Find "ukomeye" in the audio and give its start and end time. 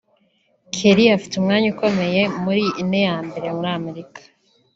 1.73-2.21